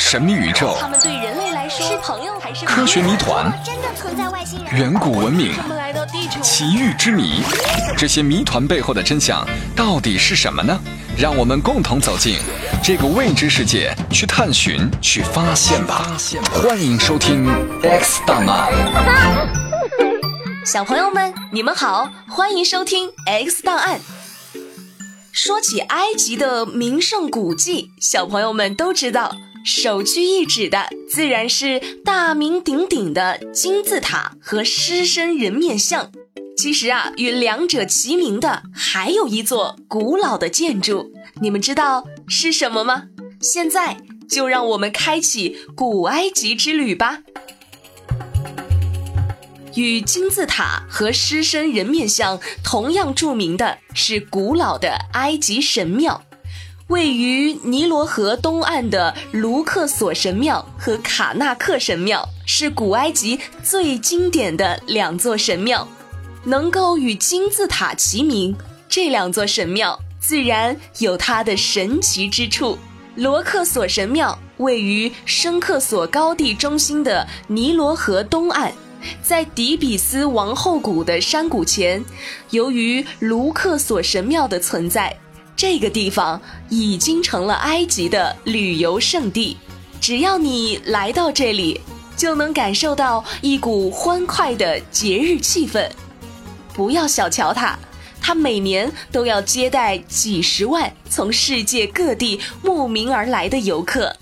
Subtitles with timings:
[0.00, 4.74] 神秘宇宙、他们对人类来说是朋友还是科学谜团、真的存在外星人？
[4.74, 7.42] 远古文明、他们来到地球，奇遇之谜，
[7.98, 10.80] 这些谜团背后的真相到底是什么呢？
[11.18, 12.38] 让我们共同走进
[12.82, 16.16] 这个未知世界，去探寻、去发现吧！
[16.50, 17.46] 欢迎收听
[17.86, 18.72] 《X 档案》。
[20.64, 23.98] 小朋友们，你们好，欢迎收听《X 档案》。
[25.30, 36.10] 说起埃及的名胜古迹，小朋友们都知道，首屈一指的自然是大名鼎鼎的金字塔和狮身人面像。
[36.56, 43.04] 其实啊，与两者齐名的还有一座古老的建筑，你们知道是什么吗？
[43.40, 43.98] 现在
[44.28, 47.20] 就让我们开启古埃及之旅吧。
[49.76, 56.22] 与金字塔和狮身人面像同样著名的是古老的埃及神庙，
[56.90, 65.86] 位于尼罗河东岸的卢克索神庙和卡纳克神庙是古埃及最经典的两座神庙，
[66.42, 68.56] 能够与金字塔齐名，
[68.88, 72.76] 这两座神庙自然有它的神奇之处。
[73.14, 78.72] 罗克索神庙位于申克索高地中心的尼罗河东岸。
[79.22, 82.04] 在底比斯王后谷的山谷前，
[82.50, 85.16] 由于卢克索神庙的存在，
[85.60, 89.58] 这个地方已经成了埃及的旅游胜地。
[90.00, 91.78] 只要你来到这里，
[92.16, 95.86] 就能感受到一股欢快的节日气氛。
[96.72, 97.76] 不要小瞧它，
[98.22, 104.16] 它每年都要接待几十万从世界各地慕名而来的游客。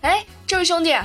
[0.00, 0.96] 哎，这位兄弟，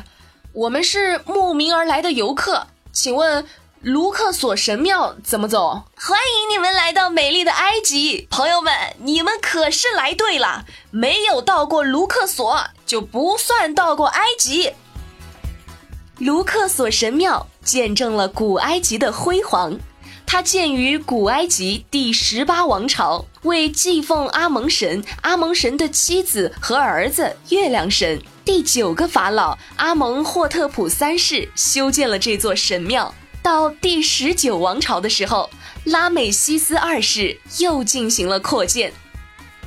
[0.54, 2.68] 我们是慕名而来的游客。
[2.94, 3.46] 请问
[3.88, 5.86] 卢克索神庙怎么走？
[5.96, 10.66] 欢迎你们来到美丽的埃及，朋友们，你们可是来对了。
[10.92, 14.74] 没有到过卢克索，就不算到过埃及。
[16.18, 19.80] 卢克索神庙见证了古埃及的辉煌，
[20.26, 28.22] 它建于古埃及第十八王朝，为祭奉阿蒙神、阿蒙神的妻子和儿子月亮神。
[28.44, 33.16] 第九个法老阿蒙霍特普三世修建了这座神庙。
[33.48, 35.50] 到第十九王朝的时候，
[35.86, 38.92] 拉美西斯二世又进行了扩建。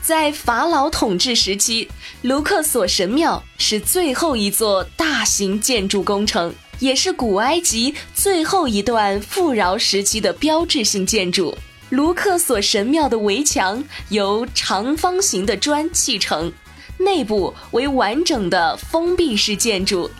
[0.02, 1.88] 在法老统治时期，
[2.20, 11.56] 卢克索神庙是最后一座大型建筑工程，也是古埃及最后一段富饶时期的标志性建筑。
[11.88, 16.52] 卢克索神庙的围墙由长方形的砖砌成。
[16.98, 20.10] 内部为完整的封闭式建筑，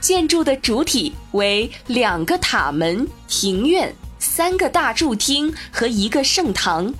[0.00, 6.92] 建筑的主体为两个塔门、庭院、三个大柱厅和一个圣堂。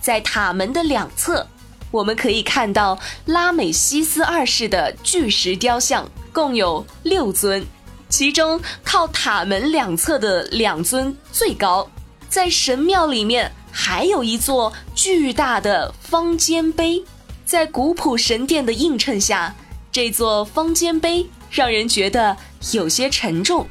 [0.00, 1.46] 在塔门的两侧，
[1.90, 7.66] 我们可以看到拉美西斯二世的巨石雕像，共有六尊，
[8.08, 11.90] 其中靠塔门两侧的两尊最高。
[12.28, 17.04] 在神庙里面还有一座巨大的方尖碑。
[17.44, 19.54] 在古朴神殿的映衬下，
[19.92, 21.24] 这座方尖碑
[21.56, 22.36] 让人觉得
[22.72, 23.66] 有些沉重。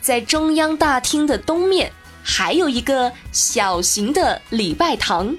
[0.00, 1.92] 在中央大厅的东面，
[2.22, 5.36] 还有一个小型的礼拜堂。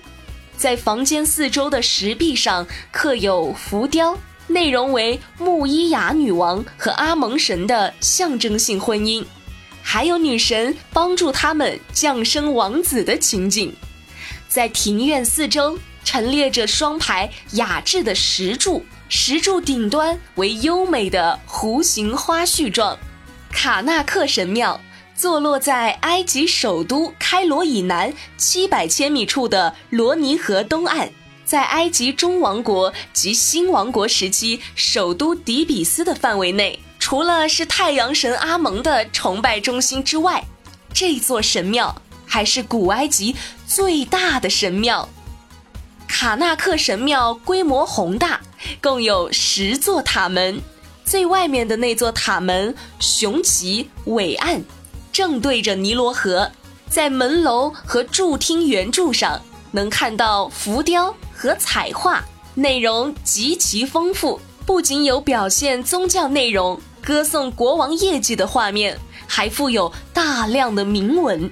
[0.56, 4.16] 在房间四周的石壁上刻有浮雕，
[4.46, 9.26] 内容为穆伊雅女王和阿蒙神的象征性婚姻，
[9.82, 13.76] 还有女神帮助他们降生王子的情景。
[14.48, 15.80] 在庭院四周。
[16.10, 22.98] 陈列着双排雅致的石柱，石柱顶端为优美的弧形花絮状。
[23.52, 24.80] 卡纳克神庙
[25.16, 31.10] 坐落在埃及首都开罗以南七百千米处的罗尼河东岸，
[31.46, 36.80] 在埃及中王国及新王国时期首都底比斯的范围内。
[37.00, 40.44] 除了是太阳神阿蒙的崇拜中心之外，
[40.94, 43.36] 这座神庙还是古埃及
[43.66, 45.08] 最大的神庙。
[46.06, 48.42] 卡纳克神庙规模宏大，
[48.82, 50.62] 共有十座塔门。
[51.06, 54.64] 最外面的那座塔门雄奇伟岸，
[55.12, 56.52] 正对着尼罗河。
[56.90, 59.42] 在门楼和柱厅圆柱上，
[59.72, 62.24] 能看到浮雕和彩画，
[62.56, 64.40] 内容极其丰富。
[64.66, 68.98] 不仅有表现宗教内容、歌颂国王业绩的画面，
[69.28, 71.50] 还附有大量的铭文。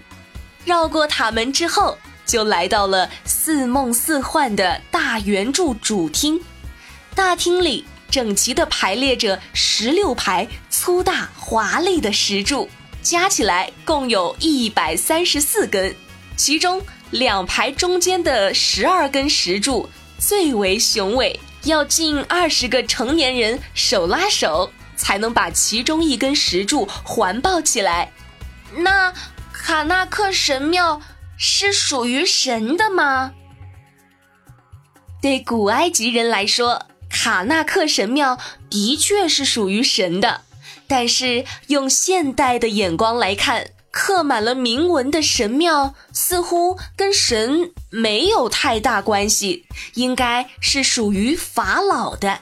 [0.65, 1.97] 绕过塔门之后。
[2.27, 6.41] 就来到了似梦似幻的大圆柱主厅，
[7.15, 12.69] 大厅里整齐地排列着十六排粗大华丽的石柱，
[13.01, 15.95] 加起来共有一百三十四根，
[16.35, 16.81] 其中
[17.11, 19.89] 两排中间的十二根石柱
[20.19, 28.11] 最为雄伟，要近二十个成年人手拉手，才能把其中一根石柱环抱起来。
[28.77, 29.13] 那
[29.53, 31.01] 卡纳克神庙
[31.37, 33.31] 是属于神的吗？
[35.21, 36.85] 对古埃及人来说，
[37.15, 38.37] 卡纳克神庙
[38.69, 40.41] 的确是属于神的。
[40.85, 52.41] 但是用现代的眼光来看，刻满了铭文的神庙似乎跟神没有太大关系，应该是属于法老的。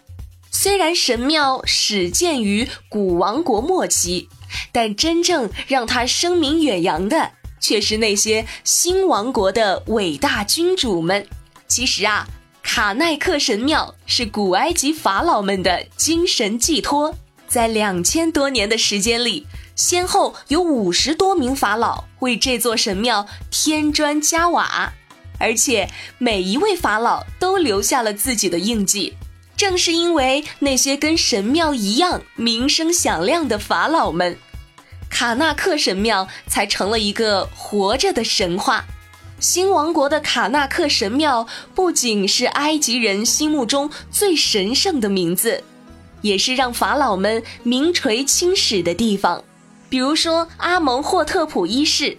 [0.51, 4.27] 虽然神庙始建于古王国末期，
[4.71, 11.27] 但真正让它声名远扬的却是那些新王国的伟大君主们。
[11.67, 12.27] 其实啊，
[12.63, 17.13] 卡奈克神庙是古埃及法老们的精神寄托。
[17.47, 19.45] 在两千多年的时间里，
[19.75, 24.91] 先后有五十多名法老为这座神庙添砖加瓦，
[25.37, 25.87] 而且
[26.17, 29.13] 每一位法老都留下了自己的印记。
[29.55, 34.35] 正是因为那些跟神庙一样名声响亮的法老们，
[35.11, 38.83] 卡纳克神庙才成了一个活着的神话。
[39.43, 41.45] 新王国的卡纳克神庙
[41.75, 45.61] 不仅是埃及人心目中最神圣的名字。
[46.21, 49.43] 也是让法老们名垂青史的地方，
[49.89, 52.17] 比如说阿蒙霍特普一世、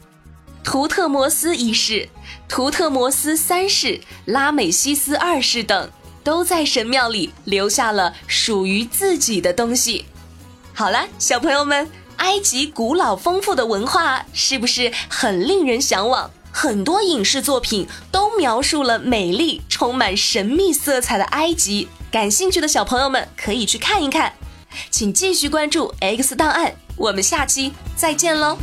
[0.63, 2.07] 图特摩斯一世、
[2.47, 5.91] 图特摩斯三世、拉美西斯二世等，
[6.23, 10.05] 都在神庙里留下了属于自己的东西。
[10.75, 16.31] 好了，小朋友们，埃及古老丰富的文化是不是很令人向往？
[16.57, 21.89] 很多影视作品都描述了美丽、充满神秘色彩的埃及。
[22.13, 24.33] 感兴趣的小朋友们可以去看一看，
[24.89, 28.57] 请继续关注 X 档案，我们下期再见喽。